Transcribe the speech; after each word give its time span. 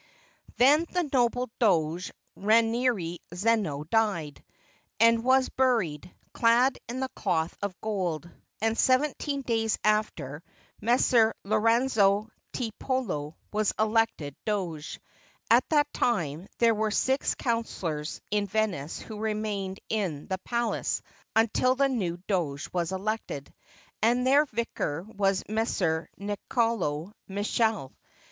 ]Then 0.57 0.87
the 0.89 1.07
noble 1.13 1.51
Doge 1.59 2.11
Rainieri 2.35 3.19
Zeno 3.35 3.83
died, 3.83 4.43
and 4.99 5.23
was 5.23 5.49
buried, 5.49 6.11
clad 6.33 6.79
in 6.89 7.07
cloth 7.15 7.55
of 7.61 7.79
gold; 7.81 8.27
and 8.63 8.75
seventeen 8.75 9.43
days 9.43 9.77
after, 9.83 10.41
Messer 10.81 11.35
Lorenzo 11.43 12.31
Tiepolo 12.51 13.35
was 13.53 13.73
elected 13.77 14.35
Doge. 14.43 14.99
At 15.51 15.69
that 15.69 15.93
time 15.93 16.47
there 16.57 16.73
were 16.73 16.89
six 16.89 17.35
councilors 17.35 18.21
in 18.31 18.47
Venice 18.47 18.97
who 18.99 19.19
remained 19.19 19.79
in 19.87 20.25
the 20.25 20.39
palace 20.39 21.03
until 21.35 21.75
the 21.75 21.89
new 21.89 22.17
Doge 22.25 22.67
was 22.73 22.91
elected, 22.91 23.53
and 24.01 24.25
their 24.25 24.45
vicar 24.47 25.03
was 25.03 25.43
Messer 25.47 26.09
Nicolao 26.17 27.11
Michele. 27.27 27.93